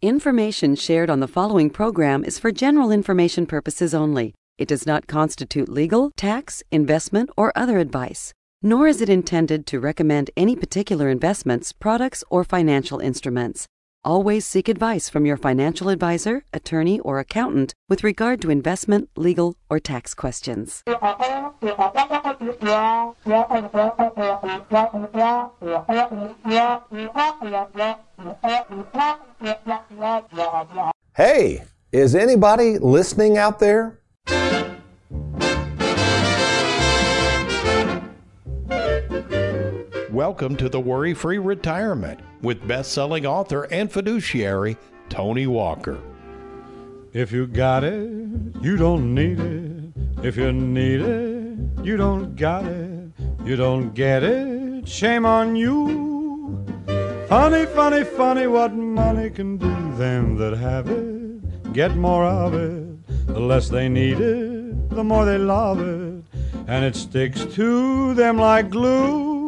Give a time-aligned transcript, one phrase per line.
[0.00, 4.32] Information shared on the following program is for general information purposes only.
[4.56, 8.32] It does not constitute legal, tax, investment, or other advice,
[8.62, 13.66] nor is it intended to recommend any particular investments, products, or financial instruments.
[14.04, 19.56] Always seek advice from your financial advisor, attorney, or accountant with regard to investment, legal,
[19.68, 20.84] or tax questions.
[31.16, 33.98] Hey, is anybody listening out there?
[40.18, 44.76] Welcome to the Worry Free Retirement with best selling author and fiduciary
[45.08, 45.96] Tony Walker.
[47.12, 48.10] If you got it,
[48.60, 50.24] you don't need it.
[50.24, 53.12] If you need it, you don't got it.
[53.44, 56.66] You don't get it, shame on you.
[57.28, 59.72] Funny, funny, funny what money can do.
[59.96, 63.06] Them that have it get more of it.
[63.28, 66.24] The less they need it, the more they love it.
[66.66, 69.38] And it sticks to them like glue.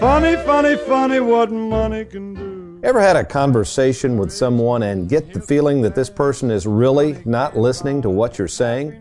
[0.00, 2.80] Funny, funny, funny what money can do.
[2.84, 7.20] Ever had a conversation with someone and get the feeling that this person is really
[7.24, 8.94] not listening to what you're saying?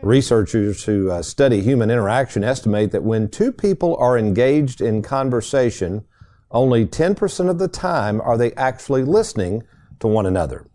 [0.00, 6.06] Researchers who uh, study human interaction estimate that when two people are engaged in conversation,
[6.50, 9.64] only 10% of the time are they actually listening
[10.00, 10.66] to one another.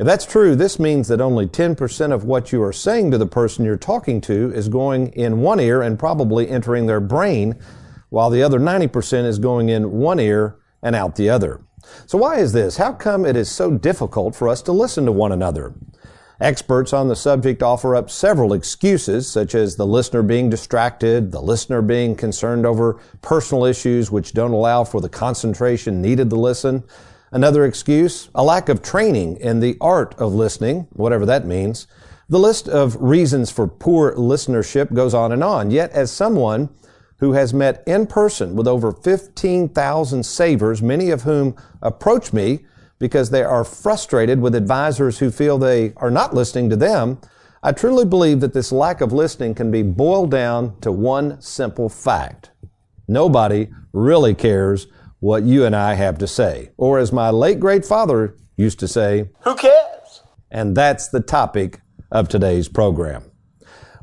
[0.00, 3.26] If that's true, this means that only 10% of what you are saying to the
[3.26, 7.56] person you're talking to is going in one ear and probably entering their brain,
[8.12, 11.62] while the other 90% is going in one ear and out the other.
[12.04, 12.76] So why is this?
[12.76, 15.72] How come it is so difficult for us to listen to one another?
[16.38, 21.40] Experts on the subject offer up several excuses, such as the listener being distracted, the
[21.40, 26.84] listener being concerned over personal issues which don't allow for the concentration needed to listen.
[27.30, 31.86] Another excuse, a lack of training in the art of listening, whatever that means.
[32.28, 35.70] The list of reasons for poor listenership goes on and on.
[35.70, 36.68] Yet, as someone
[37.22, 42.58] who has met in person with over 15,000 savers, many of whom approach me
[42.98, 47.20] because they are frustrated with advisors who feel they are not listening to them,
[47.62, 51.88] I truly believe that this lack of listening can be boiled down to one simple
[51.88, 52.50] fact.
[53.06, 54.88] Nobody really cares
[55.20, 56.70] what you and I have to say.
[56.76, 60.24] Or as my late great father used to say, Who cares?
[60.50, 63.31] and that's the topic of today's program.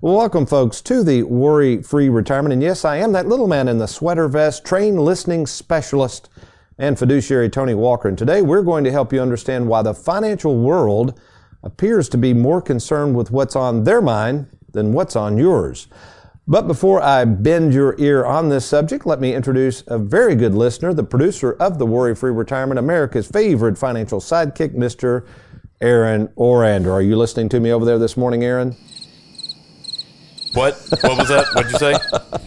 [0.02, 2.54] Welcome, folks, to the Worry Free Retirement.
[2.54, 6.30] And yes, I am that little man in the sweater vest, trained listening specialist
[6.78, 8.08] and fiduciary Tony Walker.
[8.08, 11.20] And today we're going to help you understand why the financial world
[11.64, 15.90] appears to be more concerned with what's on their mind than what's on yours.
[16.48, 20.56] But before I bend your ear on this subject, let me introduce a very good
[20.56, 25.28] listener, the producer of the Worry Free Retirement, America's favorite financial sidekick, Mr.
[25.82, 26.94] Aaron Orander.
[26.94, 28.78] Are you listening to me over there this morning, Aaron?
[30.54, 30.74] What?
[31.02, 31.46] What was that?
[31.54, 31.92] What'd you say?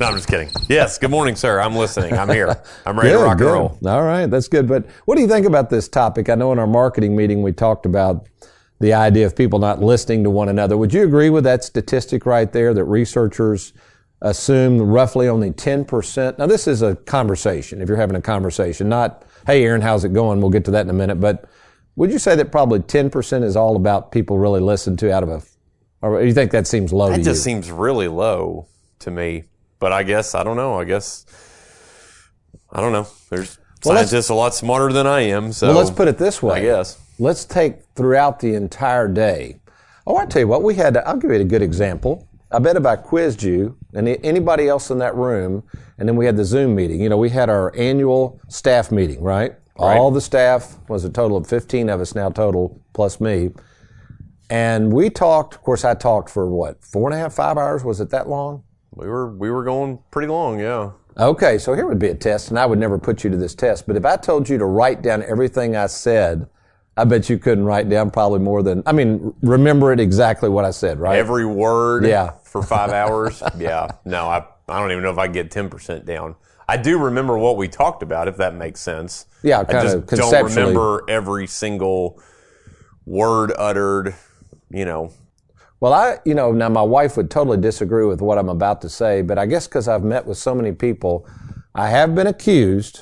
[0.00, 0.50] No, I'm just kidding.
[0.68, 0.98] Yes.
[0.98, 1.60] Good morning, sir.
[1.60, 2.14] I'm listening.
[2.14, 2.60] I'm here.
[2.84, 3.46] I'm ready to rock good.
[3.46, 3.78] and roll.
[3.86, 4.66] All right, that's good.
[4.66, 6.28] But what do you think about this topic?
[6.28, 8.28] I know in our marketing meeting we talked about
[8.80, 10.76] the idea of people not listening to one another.
[10.76, 13.72] Would you agree with that statistic right there that researchers
[14.20, 16.38] assume roughly only 10%?
[16.38, 20.12] Now, this is a conversation, if you're having a conversation, not, hey, Aaron, how's it
[20.12, 20.40] going?
[20.40, 21.20] We'll get to that in a minute.
[21.20, 21.48] But
[21.94, 25.28] would you say that probably 10% is all about people really listen to out of
[25.28, 25.42] a,
[26.02, 27.52] or you think that seems low That just you?
[27.52, 28.66] seems really low
[29.00, 29.44] to me.
[29.78, 30.78] But I guess I don't know.
[30.78, 31.24] I guess
[32.70, 33.06] I don't know.
[33.30, 35.52] There's Well, scientists a lot smarter than I am.
[35.52, 36.58] So well, let's put it this way.
[36.58, 36.98] I guess.
[37.18, 39.60] Let's take throughout the entire day.
[40.06, 40.96] Oh, I tell you what, we had.
[40.96, 42.28] I'll give you a good example.
[42.50, 45.62] I bet if I quizzed you and anybody else in that room,
[45.98, 47.00] and then we had the Zoom meeting.
[47.00, 49.52] You know, we had our annual staff meeting, right?
[49.78, 49.96] Right.
[49.96, 53.50] All the staff was a total of 15 of us now total, plus me.
[54.52, 57.84] And we talked, of course, I talked for what, four and a half, five hours?
[57.84, 58.62] Was it that long?
[58.94, 60.60] We were we were going pretty long.
[60.60, 60.90] Yeah.
[61.16, 63.54] Okay, so here would be a test, and I would never put you to this
[63.54, 66.46] test, but if I told you to write down everything I said,
[66.98, 70.66] I bet you couldn't write down probably more than, I mean, remember it exactly what
[70.66, 71.18] I said, right?
[71.18, 72.04] Every word.
[72.04, 72.32] Yeah.
[72.44, 73.42] For five hours.
[73.56, 73.88] yeah.
[74.04, 76.34] No, I I don't even know if I get ten percent down.
[76.68, 79.24] I do remember what we talked about, if that makes sense.
[79.42, 82.20] Yeah, I kinda just don't remember every single
[83.06, 84.14] word uttered.
[84.72, 85.12] You know,
[85.80, 88.88] Well, I, you know, now my wife would totally disagree with what I'm about to
[88.88, 91.26] say, but I guess because I've met with so many people,
[91.74, 93.00] I have been accused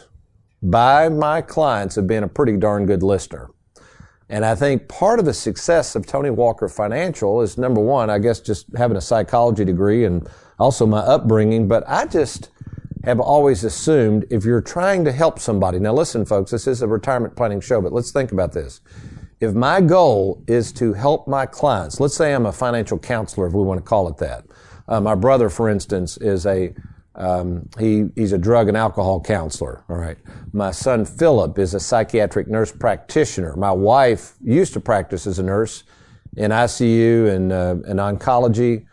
[0.63, 3.51] by my clients of being a pretty darn good listener.
[4.29, 8.19] And I think part of the success of Tony Walker Financial is number one, I
[8.19, 10.29] guess just having a psychology degree and
[10.59, 12.49] also my upbringing, but I just
[13.05, 16.87] have always assumed if you're trying to help somebody, now listen folks, this is a
[16.87, 18.81] retirement planning show, but let's think about this.
[19.41, 23.55] If my goal is to help my clients, let's say I'm a financial counselor, if
[23.55, 24.45] we want to call it that.
[24.87, 26.75] Uh, my brother, for instance, is a
[27.17, 29.85] um, he, he's a drug and alcohol counselor.
[29.89, 30.17] All right.
[30.53, 33.57] My son Philip is a psychiatric nurse practitioner.
[33.57, 35.83] My wife used to practice as a nurse
[36.37, 38.87] in ICU and, uh, and oncology.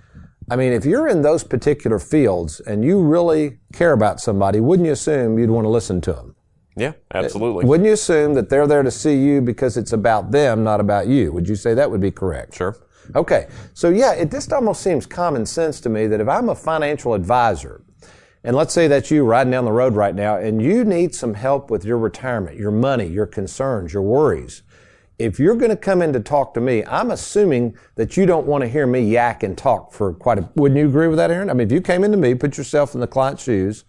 [0.49, 4.87] I mean, if you're in those particular fields and you really care about somebody, wouldn't
[4.87, 6.35] you assume you'd want to listen to them?
[6.77, 7.65] Yeah, uh, absolutely.
[7.65, 11.07] Wouldn't you assume that they're there to see you because it's about them, not about
[11.07, 11.31] you?
[11.33, 12.55] Would you say that would be correct?
[12.55, 12.77] Sure.
[13.15, 13.47] Okay.
[13.73, 17.13] So yeah, it just almost seems common sense to me that if I'm a financial
[17.13, 17.81] advisor,
[18.43, 21.33] and let's say that's you riding down the road right now and you need some
[21.33, 24.61] help with your retirement, your money, your concerns, your worries.
[25.19, 28.45] If you're going to come in to talk to me, I'm assuming that you don't
[28.45, 31.31] want to hear me yak and talk for quite a, wouldn't you agree with that,
[31.31, 31.49] Aaron?
[31.49, 33.83] I mean, if you came into me, put yourself in the client's shoes,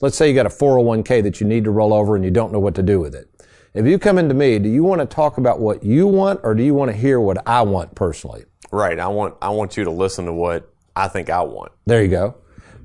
[0.00, 2.52] let's say you got a 401k that you need to roll over and you don't
[2.52, 3.28] know what to do with it.
[3.74, 6.54] If you come into me, do you want to talk about what you want or
[6.54, 8.44] do you want to hear what I want personally?
[8.70, 8.98] Right.
[8.98, 11.72] I want I want you to listen to what I think I want.
[11.86, 12.36] There you go.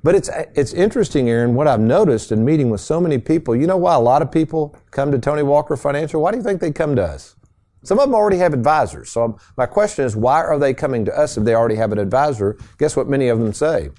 [0.03, 1.55] But it's it's interesting, Aaron.
[1.55, 4.31] What I've noticed in meeting with so many people, you know, why a lot of
[4.31, 6.21] people come to Tony Walker Financial?
[6.21, 7.35] Why do you think they come to us?
[7.83, 9.11] Some of them already have advisors.
[9.11, 11.99] So my question is, why are they coming to us if they already have an
[11.99, 12.57] advisor?
[12.77, 13.09] Guess what?
[13.09, 13.89] Many of them say.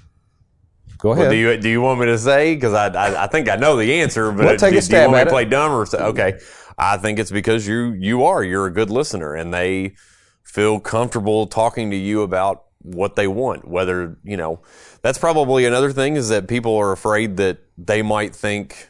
[1.04, 1.24] Go ahead.
[1.24, 2.54] Well, do you do you want me to say?
[2.54, 4.96] Because I, I, I think I know the answer, but We'll take do, a do
[4.96, 6.38] you want at me to play dumb or say, okay?
[6.78, 9.96] I think it's because you you are you're a good listener, and they
[10.44, 13.68] feel comfortable talking to you about what they want.
[13.68, 14.62] Whether you know,
[15.02, 18.88] that's probably another thing is that people are afraid that they might think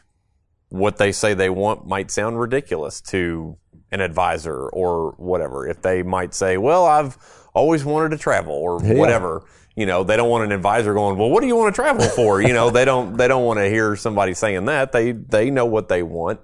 [0.69, 3.57] what they say they want might sound ridiculous to
[3.91, 5.67] an advisor or whatever.
[5.67, 7.19] If they might say, "Well, I've
[7.55, 9.43] always wanted to travel," or whatever.
[9.77, 12.07] You know, they don't want an advisor going, "Well, what do you want to travel
[12.07, 14.93] for?" You know, they don't they don't want to hear somebody saying that.
[14.93, 16.41] They they know what they want,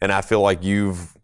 [0.00, 1.16] and I feel like you've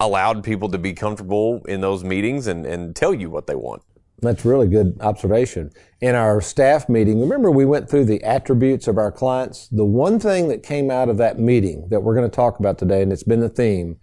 [0.00, 3.82] allowed people to be comfortable in those meetings and and tell you what they want.
[4.22, 5.70] That's really good observation.
[6.00, 9.68] In our staff meeting, remember we went through the attributes of our clients?
[9.68, 12.78] The one thing that came out of that meeting that we're going to talk about
[12.78, 13.98] today, and it's been the theme,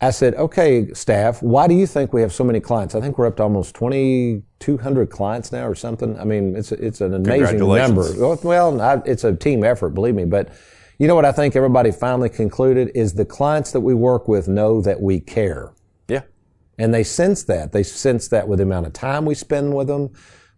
[0.00, 2.94] I said, okay, staff, why do you think we have so many clients?
[2.94, 6.18] I think we're up to almost 2,200 clients now or something.
[6.18, 8.36] I mean, it's, it's an amazing number.
[8.42, 10.24] Well, I, it's a team effort, believe me.
[10.24, 10.50] But
[10.98, 14.48] you know what I think everybody finally concluded is the clients that we work with
[14.48, 15.72] know that we care.
[16.08, 16.22] Yeah.
[16.78, 17.72] And they sense that.
[17.72, 20.10] They sense that with the amount of time we spend with them.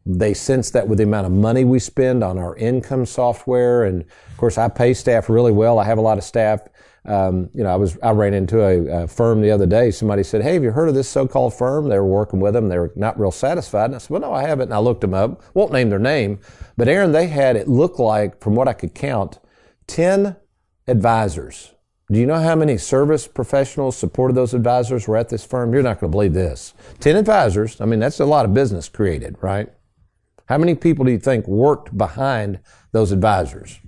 [0.04, 3.84] They sense that with the amount of money we spend on our income software.
[3.84, 5.78] And of course, I pay staff really well.
[5.78, 6.60] I have a lot of staff.
[7.06, 9.90] Um, you know, I was I ran into a, a firm the other day.
[9.90, 12.68] Somebody said, "Hey, have you heard of this so-called firm?" They were working with them.
[12.68, 13.86] They were not real satisfied.
[13.86, 15.42] And I said, "Well, no, I haven't." And I looked them up.
[15.54, 16.40] Won't name their name,
[16.76, 19.38] but Aaron, they had it looked like, from what I could count,
[19.86, 20.36] ten
[20.88, 21.72] advisors.
[22.10, 25.72] Do you know how many service professionals supported those advisors were at this firm?
[25.72, 26.72] You're not going to believe this.
[27.00, 27.80] 10 advisors.
[27.80, 29.68] I mean, that's a lot of business created, right?
[30.48, 32.60] How many people do you think worked behind
[32.92, 33.80] those advisors?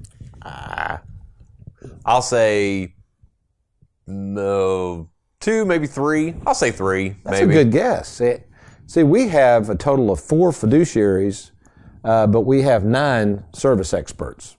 [2.04, 2.94] I'll say
[4.08, 5.10] no
[5.40, 6.34] two, maybe three.
[6.46, 7.10] I'll say three.
[7.24, 7.52] That's maybe.
[7.52, 8.08] a good guess.
[8.08, 8.36] See,
[8.86, 11.50] see, we have a total of four fiduciaries,
[12.04, 14.56] uh, but we have nine service experts.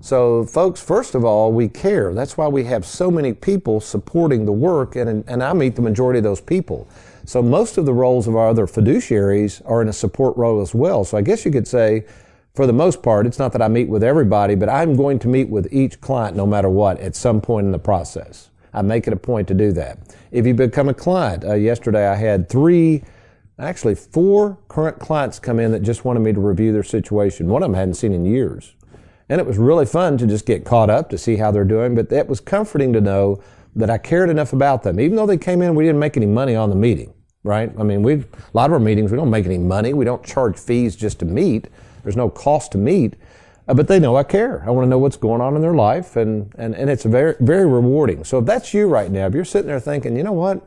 [0.00, 2.14] So, folks, first of all, we care.
[2.14, 5.82] That's why we have so many people supporting the work, and, and I meet the
[5.82, 6.88] majority of those people.
[7.24, 10.72] So, most of the roles of our other fiduciaries are in a support role as
[10.72, 11.04] well.
[11.04, 12.06] So, I guess you could say,
[12.54, 15.28] for the most part, it's not that I meet with everybody, but I'm going to
[15.28, 18.50] meet with each client no matter what at some point in the process.
[18.72, 19.98] I make it a point to do that.
[20.30, 23.02] If you become a client, uh, yesterday I had three,
[23.58, 27.48] actually four current clients come in that just wanted me to review their situation.
[27.48, 28.74] One of them I hadn't seen in years.
[29.28, 31.94] And it was really fun to just get caught up to see how they're doing,
[31.94, 33.42] but it was comforting to know
[33.76, 34.98] that I cared enough about them.
[34.98, 37.12] Even though they came in, we didn't make any money on the meeting,
[37.44, 37.70] right?
[37.78, 39.92] I mean, we a lot of our meetings, we don't make any money.
[39.92, 41.68] We don't charge fees just to meet.
[42.02, 43.16] There's no cost to meet.
[43.68, 44.64] Uh, but they know I care.
[44.66, 47.34] I want to know what's going on in their life, and, and, and it's very,
[47.40, 48.24] very rewarding.
[48.24, 50.66] So if that's you right now, if you're sitting there thinking, you know what?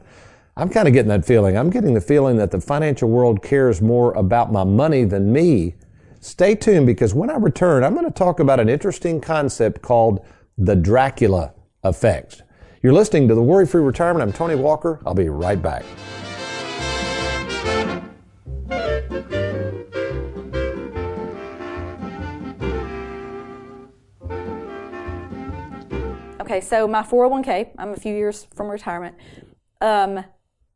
[0.55, 1.57] I'm kind of getting that feeling.
[1.57, 5.75] I'm getting the feeling that the financial world cares more about my money than me.
[6.19, 10.23] Stay tuned because when I return, I'm going to talk about an interesting concept called
[10.57, 11.53] the Dracula
[11.83, 12.43] effect.
[12.83, 14.21] You're listening to the Worry Free Retirement.
[14.21, 14.99] I'm Tony Walker.
[15.05, 15.83] I'll be right back.
[26.51, 29.15] Okay, so my 401k, I'm a few years from retirement.
[29.79, 30.21] Um,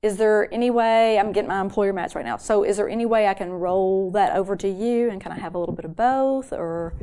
[0.02, 3.06] is there any way, I'm getting my employer match right now, so is there any
[3.06, 5.84] way I can roll that over to you and kind of have a little bit
[5.84, 6.94] of both or?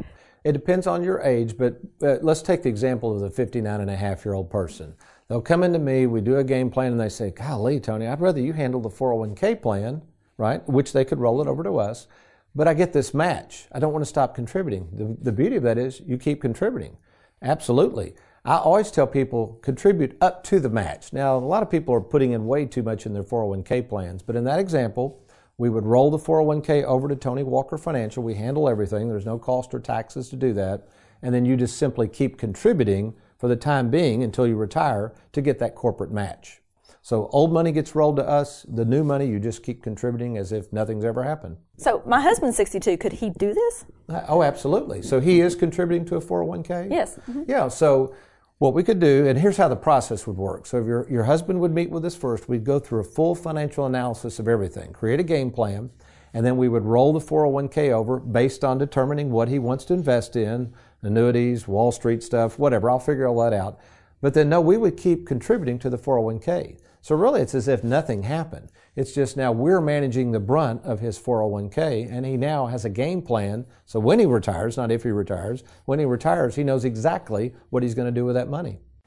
[0.42, 3.90] It depends on your age, but uh, let's take the example of the 59 and
[3.90, 4.94] a half year old person.
[5.28, 8.22] They'll come into me, we do a game plan, and they say, Golly, Tony, I'd
[8.22, 10.00] rather you handle the 401k plan,
[10.38, 10.66] right?
[10.66, 12.06] Which they could roll it over to us.
[12.54, 13.66] But I get this match.
[13.70, 14.88] I don't want to stop contributing.
[14.94, 16.96] The, the beauty of that is you keep contributing.
[17.42, 18.14] Absolutely.
[18.44, 21.12] I always tell people contribute up to the match.
[21.12, 24.20] Now, a lot of people are putting in way too much in their 401k plans,
[24.22, 25.20] but in that example,
[25.58, 28.20] we would roll the 401k over to Tony Walker Financial.
[28.22, 29.08] We handle everything.
[29.08, 30.88] There's no cost or taxes to do that.
[31.22, 35.40] And then you just simply keep contributing for the time being until you retire to
[35.40, 36.60] get that corporate match.
[37.00, 38.64] So old money gets rolled to us.
[38.68, 41.58] The new money, you just keep contributing as if nothing's ever happened.
[41.76, 42.96] So my husband's 62.
[42.96, 43.84] Could he do this?
[44.08, 45.02] Uh, Oh, absolutely.
[45.02, 46.88] So he is contributing to a 401k?
[46.90, 47.18] Yes.
[47.30, 47.44] Mhm.
[47.48, 47.68] Yeah.
[47.68, 48.14] So
[48.62, 50.66] what we could do, and here's how the process would work.
[50.66, 53.34] So if your, your husband would meet with us first, we'd go through a full
[53.34, 55.90] financial analysis of everything, create a game plan,
[56.32, 59.94] and then we would roll the 401k over based on determining what he wants to
[59.94, 62.88] invest in, annuities, Wall Street stuff, whatever.
[62.88, 63.80] I'll figure all that out.
[64.20, 66.78] But then no, we would keep contributing to the 401k.
[67.00, 68.70] So really it's as if nothing happened.
[68.94, 72.90] It's just now we're managing the brunt of his 401k and he now has a
[72.90, 73.64] game plan.
[73.86, 77.82] So when he retires, not if he retires, when he retires, he knows exactly what
[77.82, 78.80] he's going to do with that money.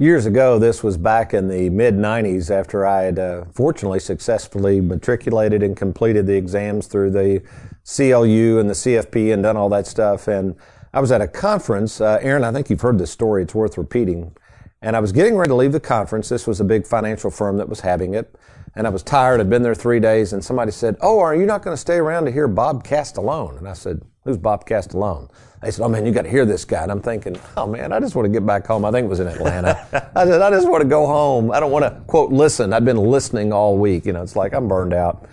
[0.00, 4.80] Years ago, this was back in the mid 90s after I had uh, fortunately successfully
[4.80, 7.42] matriculated and completed the exams through the
[7.84, 10.28] CLU and the CFP and done all that stuff.
[10.28, 10.54] And
[10.94, 12.00] I was at a conference.
[12.00, 14.36] Uh, Aaron, I think you've heard this story, it's worth repeating.
[14.82, 16.28] And I was getting ready to leave the conference.
[16.28, 18.36] This was a big financial firm that was having it.
[18.76, 19.40] And I was tired.
[19.40, 20.32] I'd been there three days.
[20.32, 23.58] And somebody said, Oh, are you not going to stay around to hear Bob Castellone?
[23.58, 25.30] And I said, Who's Bob Castellone?
[25.62, 26.82] They said, Oh man, you got to hear this guy.
[26.82, 28.84] And I'm thinking, Oh man, I just want to get back home.
[28.84, 30.10] I think it was in Atlanta.
[30.14, 31.50] I said, I just want to go home.
[31.50, 32.74] I don't want to, quote, listen.
[32.74, 34.04] I'd been listening all week.
[34.04, 35.26] You know, it's like I'm burned out.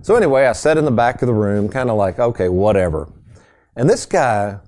[0.00, 3.12] So anyway, I sat in the back of the room, kind of like, okay, whatever.
[3.76, 4.60] And this guy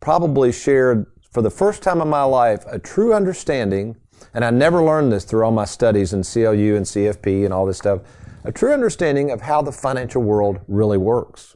[0.00, 3.96] probably shared for the first time in my life a true understanding,
[4.34, 7.64] and I never learned this through all my studies in CLU and CFP and all
[7.64, 8.02] this stuff,
[8.44, 11.53] a true understanding of how the financial world really works.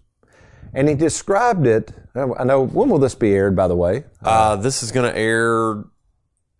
[0.78, 1.92] And he described it.
[2.14, 4.04] I know, when will this be aired, by the way?
[4.22, 5.82] Uh, this is going to air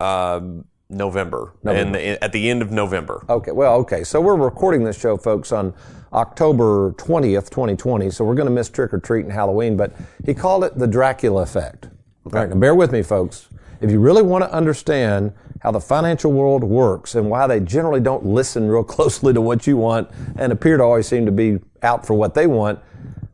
[0.01, 0.41] uh,
[0.89, 3.23] November, and at the end of November.
[3.29, 4.03] Okay, well, okay.
[4.03, 5.73] So we're recording this show, folks, on
[6.11, 8.09] October 20th, 2020.
[8.09, 9.93] So we're going to miss trick or treat and Halloween, but
[10.25, 11.85] he called it the Dracula effect.
[12.25, 13.47] All right, now bear with me, folks.
[13.79, 18.01] If you really want to understand how the financial world works and why they generally
[18.01, 21.59] don't listen real closely to what you want and appear to always seem to be
[21.83, 22.79] out for what they want,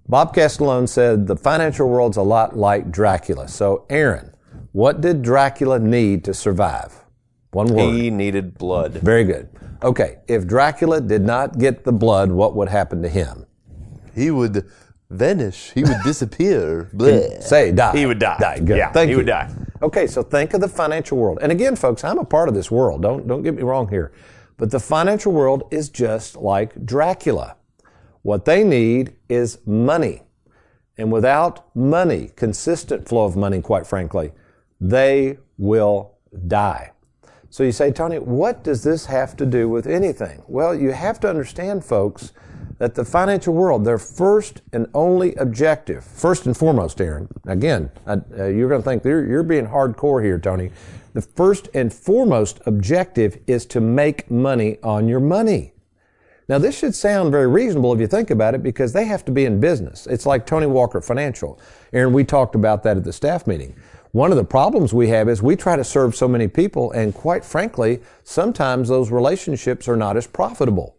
[0.08, 3.48] Bob Castellone said the financial world's a lot like Dracula.
[3.48, 4.36] So, Aaron,
[4.72, 7.04] what did Dracula need to survive?
[7.52, 7.94] One word.
[7.94, 8.94] He needed blood.
[8.94, 9.50] Very good.
[9.82, 13.46] Okay, if Dracula did not get the blood, what would happen to him?
[14.14, 14.70] He would
[15.10, 15.72] vanish.
[15.72, 16.90] He would disappear.
[16.94, 17.42] Bleh.
[17.42, 17.96] Say die.
[17.98, 18.38] He would die.
[18.40, 18.60] Die.
[18.60, 18.78] Good.
[18.78, 19.18] Yeah, Thank he you.
[19.18, 19.52] would die.
[19.82, 21.40] Okay, so think of the financial world.
[21.42, 23.02] And again, folks, I'm a part of this world.
[23.02, 24.12] Don't don't get me wrong here.
[24.58, 27.56] But the financial world is just like Dracula.
[28.26, 30.24] What they need is money.
[30.98, 34.32] And without money, consistent flow of money, quite frankly,
[34.82, 36.16] they will
[36.48, 36.94] die.
[37.52, 40.42] So you say, Tony, what does this have to do with anything?
[40.48, 42.34] Well, you have to understand, folks,
[42.80, 48.18] that the financial world, their first and only objective, first and foremost, Aaron, again, uh,
[48.40, 50.72] uh, you're going to think you're, you're being hardcore here, Tony.
[51.14, 55.75] The first and foremost objective is to make money on your money.
[56.48, 59.32] Now, this should sound very reasonable if you think about it because they have to
[59.32, 60.06] be in business.
[60.06, 61.60] It's like Tony Walker Financial.
[61.92, 63.76] Aaron, we talked about that at the staff meeting.
[64.12, 67.14] One of the problems we have is we try to serve so many people, and
[67.14, 70.95] quite frankly, sometimes those relationships are not as profitable.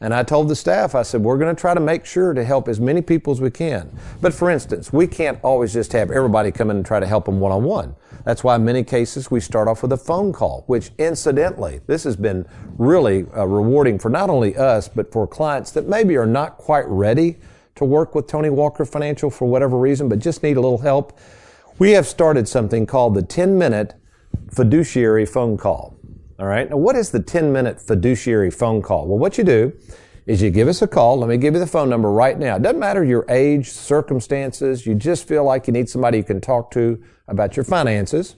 [0.00, 2.44] And I told the staff, I said, we're going to try to make sure to
[2.44, 3.90] help as many people as we can.
[4.20, 7.24] But for instance, we can't always just have everybody come in and try to help
[7.24, 7.96] them one on one.
[8.24, 12.04] That's why in many cases we start off with a phone call, which incidentally, this
[12.04, 16.26] has been really uh, rewarding for not only us, but for clients that maybe are
[16.26, 17.38] not quite ready
[17.76, 21.18] to work with Tony Walker Financial for whatever reason, but just need a little help.
[21.78, 23.94] We have started something called the 10 minute
[24.50, 25.94] fiduciary phone call.
[26.38, 26.68] All right.
[26.68, 29.06] Now, what is the 10 minute fiduciary phone call?
[29.06, 29.72] Well, what you do
[30.26, 31.18] is you give us a call.
[31.18, 32.56] Let me give you the phone number right now.
[32.56, 34.84] It doesn't matter your age, circumstances.
[34.84, 38.36] You just feel like you need somebody you can talk to about your finances.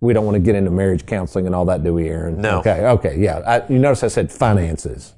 [0.00, 2.40] We don't want to get into marriage counseling and all that, do we, Aaron?
[2.40, 2.60] No.
[2.60, 2.86] Okay.
[2.86, 3.18] Okay.
[3.18, 3.38] Yeah.
[3.40, 5.14] I, you notice I said finances.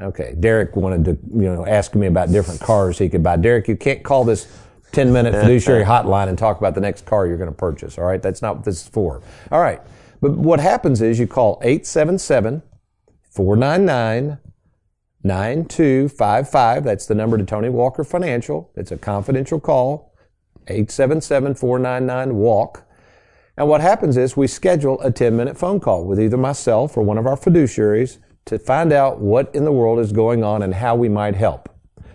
[0.00, 0.36] Okay.
[0.38, 3.36] Derek wanted to, you know, ask me about different cars he could buy.
[3.36, 4.46] Derek, you can't call this
[4.92, 7.98] 10 minute fiduciary hotline and talk about the next car you're going to purchase.
[7.98, 8.22] All right.
[8.22, 9.20] That's not what this is for.
[9.50, 9.80] All right.
[10.24, 12.62] But what happens is you call 877
[13.30, 14.38] 499
[15.22, 16.82] 9255.
[16.82, 18.72] That's the number to Tony Walker Financial.
[18.74, 20.14] It's a confidential call.
[20.68, 22.84] 877 499 WALK.
[23.58, 27.02] And what happens is we schedule a 10 minute phone call with either myself or
[27.02, 28.16] one of our fiduciaries
[28.46, 31.68] to find out what in the world is going on and how we might help.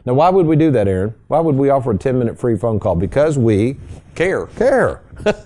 [0.06, 1.14] Now, why would we do that, Aaron?
[1.28, 2.96] Why would we offer a 10 minute free phone call?
[2.96, 3.78] Because we
[4.16, 4.48] Care.
[4.48, 5.04] care.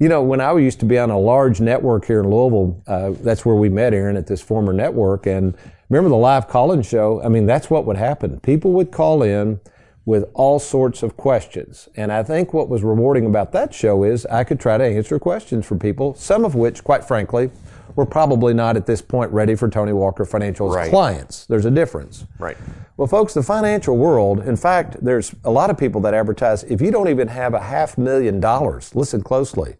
[0.00, 3.10] you know, when I used to be on a large network here in Louisville, uh,
[3.20, 5.26] that's where we met Aaron at this former network.
[5.26, 5.54] And
[5.90, 7.22] remember the live call-in show?
[7.22, 8.40] I mean, that's what would happen.
[8.40, 9.60] People would call in
[10.06, 11.86] with all sorts of questions.
[11.96, 15.18] And I think what was rewarding about that show is I could try to answer
[15.18, 17.50] questions for people, some of which, quite frankly,
[17.94, 20.88] were probably not at this point ready for Tony Walker Financial's Right.
[20.88, 21.44] clients.
[21.44, 22.24] There's a difference.
[22.38, 22.56] Right.
[22.96, 26.80] Well, folks, the financial world, in fact, there's a lot of people that advertise if
[26.80, 29.76] you don't even have a half million dollars, listen closely,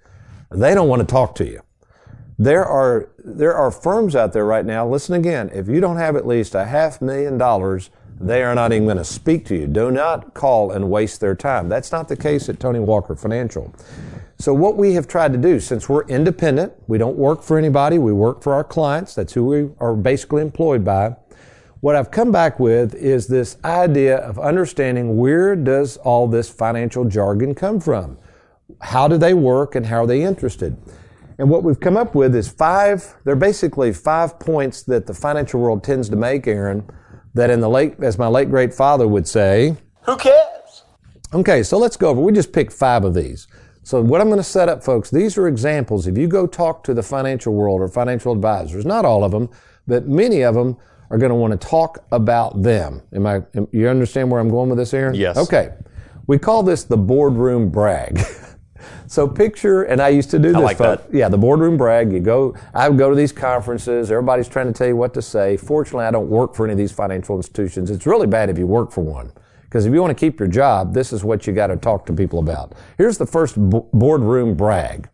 [0.51, 1.61] they don't want to talk to you.
[2.39, 6.17] There are, there are firms out there right now, listen again, if you don't have
[6.17, 9.67] at least a half million dollars, they are not even going to speak to you.
[9.67, 11.69] Do not call and waste their time.
[11.69, 13.75] That's not the case at Tony Walker Financial.
[14.39, 17.99] So what we have tried to do, since we're independent, we don't work for anybody,
[17.99, 19.15] we work for our clients.
[19.15, 21.17] That's who we are basically employed by.
[21.81, 27.07] What I've come back with is this idea of understanding where does all this financial
[27.07, 28.19] jargon come from?
[28.81, 30.77] How do they work and how are they interested?
[31.39, 35.61] And what we've come up with is five, they're basically five points that the financial
[35.61, 36.89] world tends to make, Aaron,
[37.35, 40.85] that in the late, as my late great father would say, Who cares?
[41.33, 42.21] Okay, so let's go over.
[42.21, 43.47] We just picked five of these.
[43.83, 46.07] So what I'm going to set up, folks, these are examples.
[46.07, 49.49] If you go talk to the financial world or financial advisors, not all of them,
[49.87, 50.77] but many of them
[51.11, 53.03] are going to want to talk about them.
[53.15, 53.43] Am I?
[53.73, 55.15] you understand where I'm going with this, Aaron?
[55.15, 55.37] Yes.
[55.37, 55.71] Okay.
[56.27, 58.21] We call this the boardroom brag.
[59.07, 60.61] so picture, and I used to do this.
[60.61, 61.05] like folks.
[61.05, 61.15] that.
[61.15, 62.13] Yeah, the boardroom brag.
[62.13, 62.55] You go.
[62.75, 64.11] I would go to these conferences.
[64.11, 65.57] Everybody's trying to tell you what to say.
[65.57, 67.91] Fortunately, I don't work for any of these financial institutions.
[67.91, 69.33] It's really bad if you work for one.
[69.65, 72.05] Because if you want to keep your job, this is what you got to talk
[72.07, 72.73] to people about.
[72.99, 75.09] Here's the first bo- boardroom brag.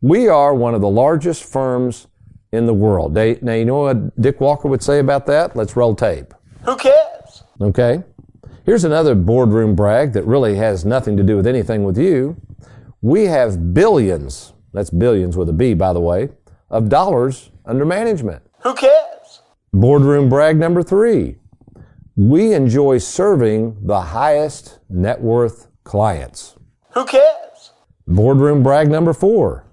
[0.00, 2.06] We are one of the largest firms
[2.52, 3.14] in the world.
[3.14, 5.54] They- Now, you know what Dick Walker would say about that?
[5.54, 6.32] Let's roll tape.
[6.64, 7.44] Who cares?
[7.60, 8.02] Okay?
[8.64, 12.36] Here's another boardroom brag that really has nothing to do with anything with you.
[13.04, 16.28] We have billions, that's billions with a B, by the way,
[16.70, 18.42] of dollars under management.
[18.62, 19.42] Who cares?
[19.72, 21.36] Boardroom brag number three.
[22.14, 26.54] We enjoy serving the highest net worth clients.
[26.94, 27.72] Who cares?
[28.06, 29.66] Boardroom brag number four.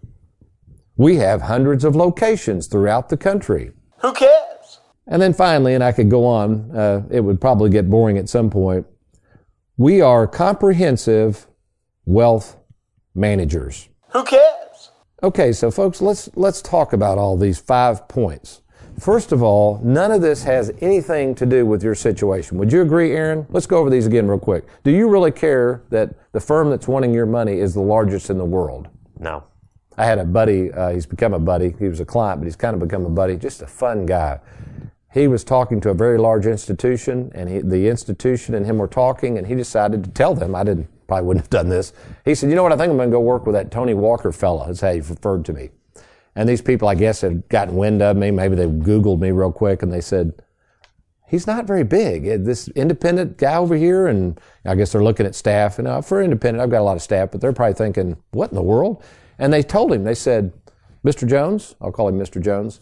[0.98, 3.74] We have hundreds of locations throughout the country.
[4.02, 4.80] Who cares?
[5.06, 8.28] And then finally, and I could go on, uh, it would probably get boring at
[8.28, 8.88] some point.
[9.78, 11.46] We are comprehensive
[12.06, 12.59] wealth
[13.20, 13.90] managers.
[14.12, 14.92] Who cares?
[15.22, 18.62] Okay, so folks, let's let's talk about all these five points.
[19.00, 22.58] First of all, none of this has anything to do with your situation.
[22.58, 23.46] Would you agree, Aaron?
[23.50, 24.66] Let's go over these again real quick.
[24.84, 28.38] Do you really care that the firm that's wanting your money is the largest in
[28.38, 28.90] the world?
[29.18, 29.44] No.
[29.98, 31.76] I had a buddy, uh, he's become a buddy.
[31.78, 33.36] He was a client, but he's kind of become a buddy.
[33.36, 34.40] Just a fun guy.
[35.14, 38.88] He was talking to a very large institution, and he, the institution and him were
[38.88, 40.56] talking, and he decided to tell them.
[40.56, 41.92] I didn't, probably wouldn't have done this.
[42.24, 42.72] He said, You know what?
[42.72, 44.68] I think I'm going to go work with that Tony Walker fella.
[44.68, 45.72] That's how he referred to me.
[46.36, 48.32] And these people, I guess, had gotten wind of me.
[48.32, 50.42] Maybe they Googled me real quick, and they said,
[51.28, 52.28] he's not very big.
[52.28, 55.80] Uh, This independent guy over here, and I guess they're looking at staff.
[55.80, 58.52] And uh, for independent, I've got a lot of staff, but they're probably thinking, what
[58.52, 59.04] in the world?
[59.38, 60.54] And they told him, they said,
[61.06, 61.28] Mr.
[61.28, 62.42] Jones, I'll call him Mr.
[62.42, 62.82] Jones,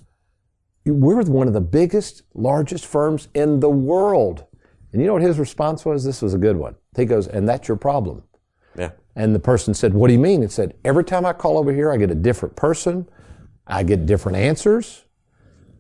[0.86, 4.46] we're one of the biggest, largest firms in the world.
[4.92, 6.04] And you know what his response was?
[6.04, 6.76] This was a good one.
[6.98, 8.24] He goes, and that's your problem.
[8.78, 8.92] Yeah.
[9.16, 10.44] And the person said, What do you mean?
[10.44, 13.08] It said, Every time I call over here, I get a different person.
[13.66, 15.06] I get different answers.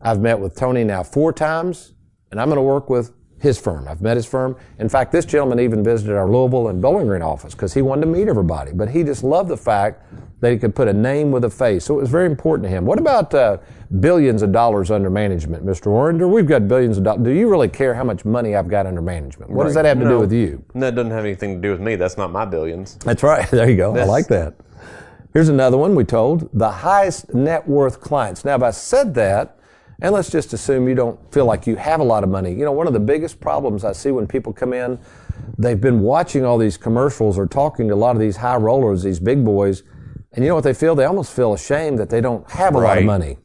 [0.02, 1.94] I've met with Tony now four times,
[2.32, 3.88] and I'm going to work with his firm.
[3.88, 4.56] I've met his firm.
[4.80, 8.02] In fact, this gentleman even visited our Louisville and Bowling Green office because he wanted
[8.02, 8.72] to meet everybody.
[8.74, 10.04] But he just loved the fact
[10.40, 11.86] that he could put a name with a face.
[11.86, 12.86] So it was very important to him.
[12.86, 13.58] What about uh,
[14.00, 15.88] billions of dollars under management, Mr.
[15.88, 16.30] Warrender?
[16.30, 17.24] We've got billions of dollars.
[17.24, 19.50] Do you really care how much money I've got under management?
[19.50, 20.64] What does that have to do with you?
[20.76, 21.96] That doesn't have anything to do with me.
[21.96, 22.96] That's not my billions.
[22.98, 23.48] That's right.
[23.58, 23.96] There you go.
[23.96, 24.54] I like that.
[25.34, 28.46] Here's another one we told the highest net worth clients.
[28.46, 29.58] Now, if I said that,
[30.00, 32.52] and let's just assume you don't feel like you have a lot of money.
[32.52, 35.00] You know, one of the biggest problems I see when people come in,
[35.58, 39.02] they've been watching all these commercials or talking to a lot of these high rollers,
[39.02, 39.82] these big boys,
[40.38, 40.94] and you know what they feel?
[40.94, 43.06] They almost feel ashamed that they don't have a lot of Right.
[43.06, 43.38] money.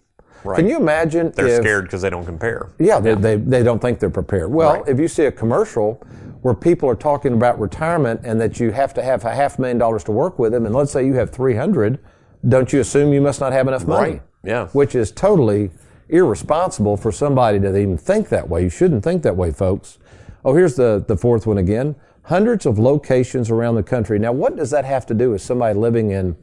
[0.45, 0.57] Right.
[0.57, 2.69] Can you imagine They're if, scared because they don't compare.
[2.79, 4.53] yeah, they, they, they don't think they're prepared.
[4.53, 4.89] Well, Right.
[4.89, 6.03] if you see a commercial
[6.43, 9.79] where people are talking about retirement and that you have to have a half million
[9.79, 11.99] dollars to work with them, and let's say you have 300,
[12.47, 14.11] don't you assume you must not have enough money?
[14.13, 14.23] Right.
[14.45, 14.67] Yeah.
[14.73, 15.71] Which is totally
[16.11, 18.65] irresponsible for somebody to even think that way.
[18.65, 19.97] You shouldn't think that way, folks.
[20.45, 21.95] Oh, here's the, the fourth one again.
[22.25, 24.19] Hundreds of locations around the country.
[24.19, 26.37] Now, what does that have to do with somebody living in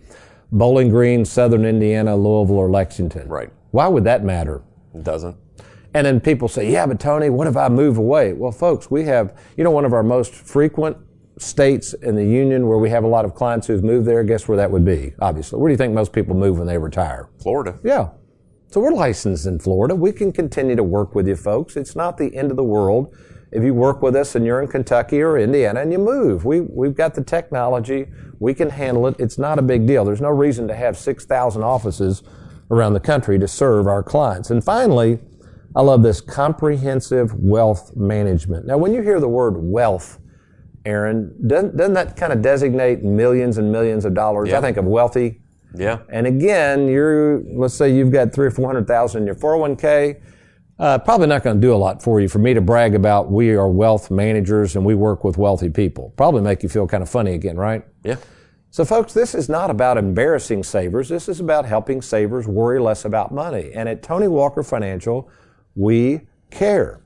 [0.51, 3.27] Bowling Green, Southern Indiana, Louisville, or Lexington?
[3.27, 3.49] Right.
[3.71, 4.63] Why would that matter?
[4.95, 5.35] It doesn't.
[5.93, 8.33] And then people say, yeah, but Tony, what if I move away?
[8.33, 10.97] Well, folks, we have, you know, one of our most frequent
[11.37, 14.23] states in the union where we have a lot of clients who've moved there.
[14.23, 15.13] Guess where that would be?
[15.19, 15.59] Obviously.
[15.59, 17.29] Where do you think most people move when they retire?
[17.41, 17.79] Florida.
[17.83, 18.09] Yeah.
[18.67, 19.95] So we're licensed in Florida.
[19.95, 21.75] We can continue to work with you folks.
[21.75, 23.15] It's not the end of the world.
[23.51, 26.61] If you work with us and you're in Kentucky or Indiana and you move, we,
[26.61, 28.07] we've got the technology.
[28.39, 29.15] We can handle it.
[29.19, 30.05] It's not a big deal.
[30.05, 32.23] There's no reason to have 6,000 offices
[32.69, 34.51] around the country to serve our clients.
[34.51, 35.19] And finally,
[35.75, 38.67] I love this comprehensive wealth management.
[38.67, 40.19] Now, when you hear the word wealth,
[40.85, 44.49] Aaron, doesn't, doesn't that kind of designate millions and millions of dollars?
[44.49, 44.59] Yeah.
[44.59, 45.41] I think of wealthy.
[45.75, 45.99] Yeah.
[46.11, 50.21] And again, you're, let's say you've got three or 400,000 in your 401k.
[50.79, 53.29] Uh, probably not going to do a lot for you for me to brag about
[53.29, 56.13] we are wealth managers and we work with wealthy people.
[56.15, 57.83] Probably make you feel kind of funny again, right?
[58.05, 58.15] Yeah.
[58.71, 61.09] So folks, this is not about embarrassing savers.
[61.09, 63.71] This is about helping savers worry less about money.
[63.73, 65.29] And at Tony Walker Financial,
[65.75, 67.01] we care.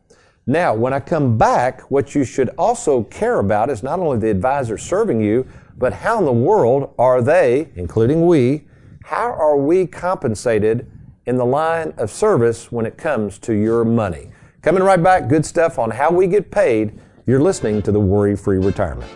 [0.46, 4.30] Now, when I come back, what you should also care about is not only the
[4.30, 8.68] advisor serving you, but how in the world are they, including we,
[9.04, 10.92] how are we compensated
[11.26, 14.30] in the line of service when it comes to your money?
[14.62, 17.00] Coming right back, good stuff on how we get paid.
[17.26, 19.10] You're listening to the Worry Free Retirement.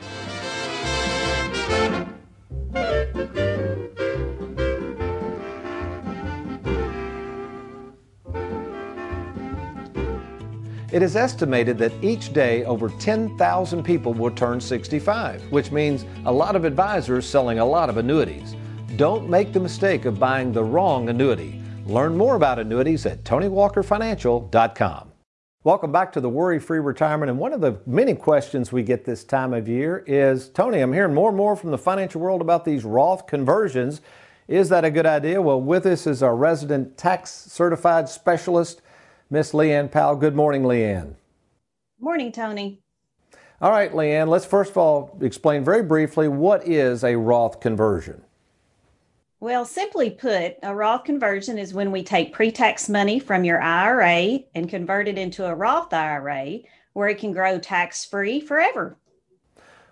[10.90, 16.32] It is estimated that each day over 10,000 people will turn 65, which means a
[16.32, 18.56] lot of advisors selling a lot of annuities.
[18.96, 21.62] Don't make the mistake of buying the wrong annuity.
[21.88, 25.12] Learn more about annuities at TonyWalkerFinancial.com.
[25.64, 27.30] Welcome back to the Worry Free Retirement.
[27.30, 30.92] And one of the many questions we get this time of year is Tony, I'm
[30.92, 34.02] hearing more and more from the financial world about these Roth conversions.
[34.50, 35.42] Is that a good idea?
[35.42, 38.82] Well, with us is our resident tax certified specialist,
[39.30, 40.18] Miss Leanne Powell.
[40.18, 41.14] Good morning, Leanne.
[42.02, 42.82] Morning, Tony.
[43.62, 48.24] All right, Leanne, let's first of all explain very briefly what is a Roth conversion.
[49.40, 53.62] Well, simply put, a Roth conversion is when we take pre tax money from your
[53.62, 56.60] IRA and convert it into a Roth IRA
[56.94, 58.98] where it can grow tax free forever.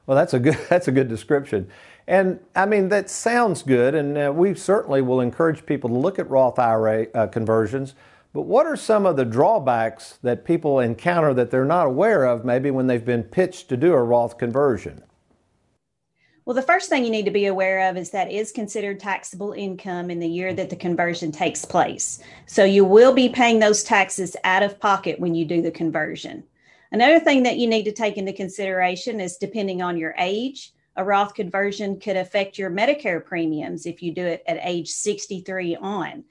[0.08, 1.70] Well, that's a good that's a good description,
[2.08, 6.18] and I mean that sounds good, and uh, we certainly will encourage people to look
[6.18, 7.94] at Roth IRA uh, conversions.
[8.34, 12.44] But what are some of the drawbacks that people encounter that they're not aware of,
[12.44, 15.04] maybe when they've been pitched to do a Roth conversion?
[16.46, 19.54] Well, the first thing you need to be aware of is that is considered taxable
[19.54, 22.20] income in the year that the conversion takes place.
[22.46, 26.44] So you will be paying those taxes out of pocket when you do the conversion.
[26.92, 31.04] Another thing that you need to take into consideration is depending on your age, a
[31.04, 36.26] Roth conversion could affect your Medicare premiums if you do it at age 63 on.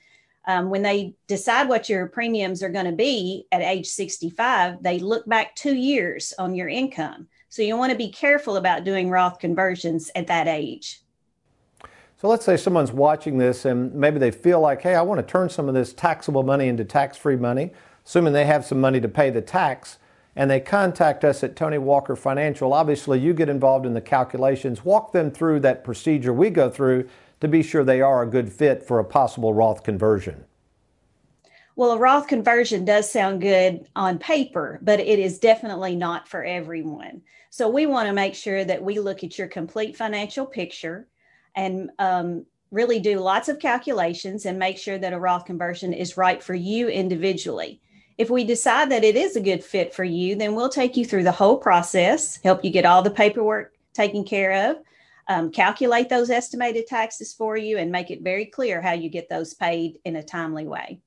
[0.46, 5.00] Um, when they decide what your premiums are going to be at age 65, they
[5.00, 7.26] look back two years on your income.
[7.54, 11.02] So you want to be careful about doing Roth conversions at that age.
[12.20, 15.32] So let's say someone's watching this and maybe they feel like, hey, I want to
[15.32, 17.70] turn some of this taxable money into tax free money,
[18.04, 19.98] assuming they have some money to pay the tax,
[20.34, 22.72] and they contact us at Tony Walker Financial.
[22.72, 27.08] Obviously, you get involved in the calculations, walk them through that procedure we go through
[27.40, 30.44] to be sure they are a good fit for a possible Roth conversion.
[31.76, 36.44] Well, a Roth conversion does sound good on paper, but it is definitely not for
[36.44, 37.22] everyone.
[37.50, 41.08] So we want to make sure that we look at your complete financial picture
[41.56, 46.16] and um, really do lots of calculations and make sure that a Roth conversion is
[46.16, 47.80] right for you individually.
[48.18, 51.04] If we decide that it is a good fit for you, then we'll take you
[51.04, 54.76] through the whole process, help you get all the paperwork taken care of,
[55.28, 59.28] um, calculate those estimated taxes for you, and make it very clear how you get
[59.28, 61.00] those paid in a timely way.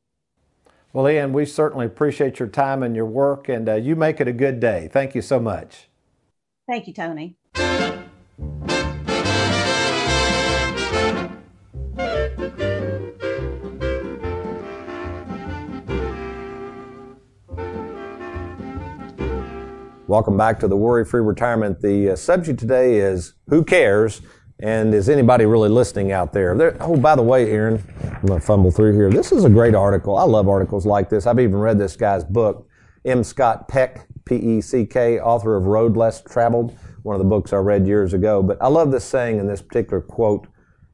[0.93, 4.27] Well, Leanne, we certainly appreciate your time and your work, and uh, you make it
[4.27, 4.89] a good day.
[4.91, 5.89] Thank you so much.
[6.67, 7.35] Thank you, Tony.
[20.07, 21.81] Welcome back to the Worry Free Retirement.
[21.81, 24.21] The uh, subject today is Who Cares?
[24.59, 26.55] And is anybody really listening out there?
[26.57, 26.75] there?
[26.79, 29.09] Oh, by the way, Aaron, I'm going to fumble through here.
[29.09, 30.17] This is a great article.
[30.17, 31.27] I love articles like this.
[31.27, 32.67] I've even read this guy's book,
[33.05, 33.23] M.
[33.23, 37.53] Scott Peck, P E C K, author of Road Less Traveled, one of the books
[37.53, 38.41] I read years ago.
[38.41, 40.47] But I love this saying in this particular quote.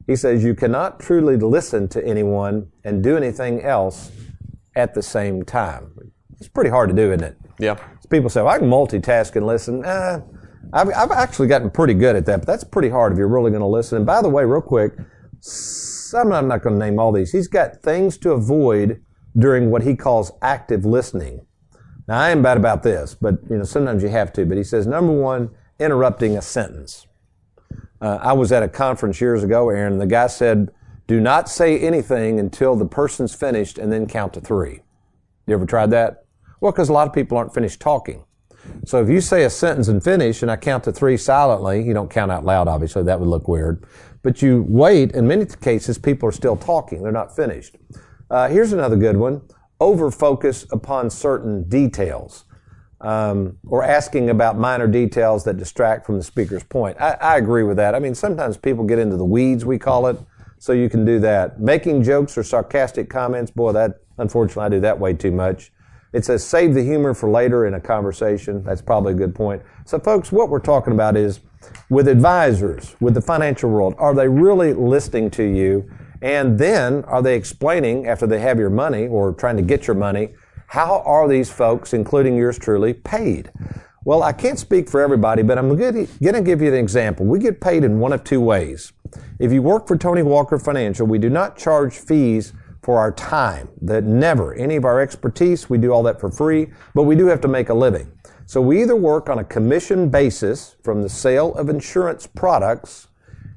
[0.06, 4.12] He says, You cannot truly listen to anyone and do anything else
[4.76, 6.12] at the same time.
[6.38, 7.38] It's pretty hard to do, isn't it?
[7.58, 7.76] Yeah.
[8.10, 9.84] People say, well, I can multitask and listen.
[9.84, 10.20] Uh,
[10.72, 13.50] I've, I've actually gotten pretty good at that, but that's pretty hard if you're really
[13.50, 13.96] going to listen.
[13.96, 14.92] And by the way, real quick,
[16.14, 17.32] I'm not going to name all these.
[17.32, 19.02] He's got things to avoid
[19.36, 21.46] during what he calls active listening.
[22.06, 24.44] Now, I am bad about this, but you know sometimes you have to.
[24.44, 27.06] But he says, number one, interrupting a sentence.
[28.00, 30.70] Uh, I was at a conference years ago, Aaron, and the guy said,
[31.06, 34.82] do not say anything until the person's finished and then count to three.
[35.46, 36.24] You ever tried that?
[36.60, 38.24] Well, because a lot of people aren't finished talking.
[38.84, 41.94] So if you say a sentence and finish and I count to three silently, you
[41.94, 43.84] don't count out loud, obviously, that would look weird.
[44.22, 47.02] But you wait, in many cases, people are still talking.
[47.02, 47.76] They're not finished.
[48.30, 49.42] Uh, here's another good one.
[49.80, 52.44] Over focus upon certain details.
[53.00, 56.96] Um, or asking about minor details that distract from the speaker's point.
[56.98, 57.94] I, I agree with that.
[57.94, 60.16] I mean, sometimes people get into the weeds, we call it,
[60.58, 61.60] so you can do that.
[61.60, 65.70] Making jokes or sarcastic comments, boy, that, unfortunately, I do that way too much.
[66.14, 68.62] It says save the humor for later in a conversation.
[68.62, 69.62] That's probably a good point.
[69.84, 71.40] So, folks, what we're talking about is
[71.90, 75.90] with advisors, with the financial world, are they really listening to you?
[76.22, 79.96] And then are they explaining after they have your money or trying to get your
[79.96, 80.34] money,
[80.68, 83.50] how are these folks, including yours truly, paid?
[84.04, 87.26] Well, I can't speak for everybody, but I'm going to give you an example.
[87.26, 88.92] We get paid in one of two ways.
[89.38, 92.52] If you work for Tony Walker Financial, we do not charge fees
[92.84, 93.68] for our time.
[93.80, 97.26] That never, any of our expertise, we do all that for free, but we do
[97.26, 98.12] have to make a living.
[98.46, 103.08] So we either work on a commission basis from the sale of insurance products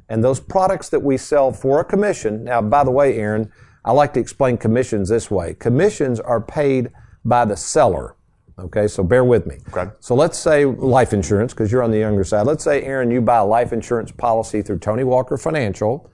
[0.08, 2.46] and those products that we sell for a commission.
[2.46, 3.52] Now, by the way, Aaron,
[3.84, 5.56] I like to explain commissions this way.
[5.56, 6.90] Commissions are paid
[7.26, 8.16] by the seller.
[8.60, 9.58] Okay, so bear with me.
[9.72, 9.92] Okay.
[10.00, 12.48] So let's say life insurance, because you're on the younger side.
[12.48, 16.10] Let's say, Aaron, you buy a life insurance policy through Tony Walker Financial,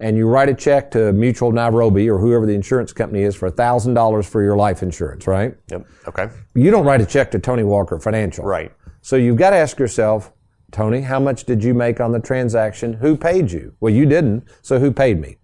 [0.00, 3.50] and you write a check to Mutual Nairobi or whoever the insurance company is for
[3.50, 5.54] $1,000 for your life insurance, right?
[5.70, 5.86] Yep.
[6.08, 6.28] Okay.
[6.54, 8.44] You don't write a check to Tony Walker Financial.
[8.44, 8.72] Right.
[9.02, 10.32] So you've got to ask yourself,
[10.72, 12.94] Tony, how much did you make on the transaction?
[12.94, 13.74] Who paid you?
[13.80, 15.36] Well, you didn't, so who paid me?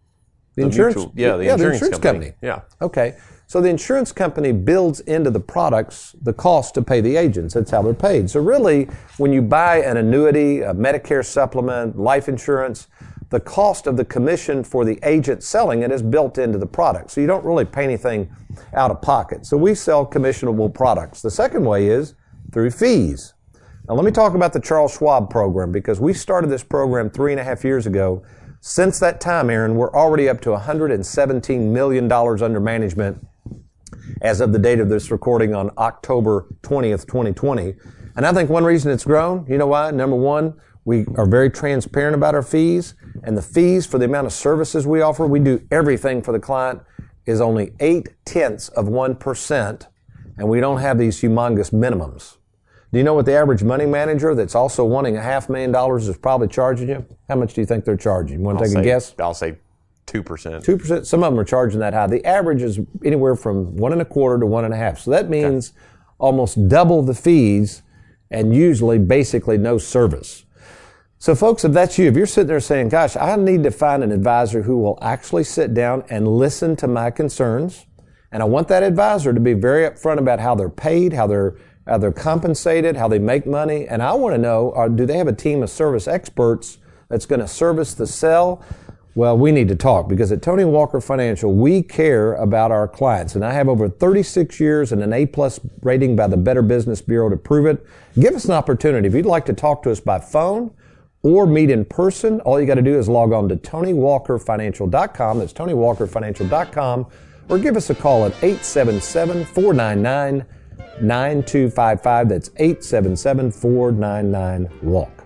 [0.56, 2.00] The insurance mutual- yeah, the insurance company.
[2.00, 2.32] company.
[2.42, 2.62] Yeah.
[2.82, 3.16] Okay.
[3.46, 7.54] So the insurance company builds into the products the cost to pay the agents.
[7.54, 8.30] That's how they're paid.
[8.30, 12.86] So really, when you buy an annuity, a Medicare supplement, life insurance,
[13.30, 17.12] the cost of the commission for the agent selling it is built into the product.
[17.12, 18.28] So you don't really pay anything
[18.74, 19.46] out of pocket.
[19.46, 21.22] So we sell commissionable products.
[21.22, 22.14] The second way is
[22.52, 23.34] through fees.
[23.88, 27.32] Now let me talk about the Charles Schwab program because we started this program three
[27.32, 28.22] and a half years ago.
[28.60, 33.26] Since that time, Aaron, we're already up to $117 million under management
[34.22, 37.74] as of the date of this recording on October 20th, 2020.
[38.16, 39.90] And I think one reason it's grown, you know why?
[39.92, 40.54] Number one,
[40.90, 44.88] we are very transparent about our fees, and the fees for the amount of services
[44.88, 46.82] we offer, we do everything for the client,
[47.26, 49.86] is only eight tenths of 1%,
[50.36, 52.38] and we don't have these humongous minimums.
[52.90, 56.08] Do you know what the average money manager that's also wanting a half million dollars
[56.08, 57.06] is probably charging you?
[57.28, 58.40] How much do you think they're charging?
[58.40, 59.14] You want to I'll take say, a guess?
[59.20, 59.58] I'll say
[60.06, 60.64] two percent.
[60.64, 61.06] Two percent.
[61.06, 62.08] Some of them are charging that high.
[62.08, 64.98] The average is anywhere from one and a quarter to one and a half.
[64.98, 65.72] So that means
[66.18, 67.82] almost double the fees,
[68.28, 70.46] and usually basically no service.
[71.22, 74.02] So, folks, if that's you, if you're sitting there saying, "Gosh, I need to find
[74.02, 77.84] an advisor who will actually sit down and listen to my concerns,"
[78.32, 81.56] and I want that advisor to be very upfront about how they're paid, how they're
[81.86, 85.18] how they're compensated, how they make money, and I want to know: are, do they
[85.18, 86.78] have a team of service experts
[87.10, 88.62] that's going to service the sell?
[89.14, 93.34] Well, we need to talk because at Tony Walker Financial, we care about our clients.
[93.34, 97.02] And I have over 36 years and an A plus rating by the Better Business
[97.02, 97.84] Bureau to prove it.
[98.18, 99.06] Give us an opportunity.
[99.06, 100.70] If you'd like to talk to us by phone
[101.22, 105.38] or meet in person, all you got to do is log on to TonyWalkerFinancial.com.
[105.38, 107.06] That's TonyWalkerFinancial.com.
[107.48, 110.46] Or give us a call at 877 499
[111.02, 112.28] 9255.
[112.28, 115.20] That's 877 499 WALK.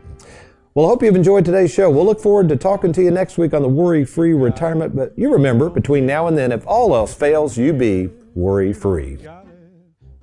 [0.75, 1.89] Well, I hope you've enjoyed today's show.
[1.89, 4.97] We'll look forward to talking to you next week on the Worry Free Retirement.
[4.97, 9.19] But you remember, between now and then, if all else fails, you be worry free.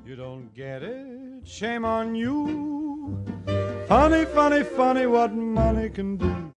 [0.05, 3.30] you don't get it, shame on you.
[3.91, 6.41] Funny, funny, funny what money can do.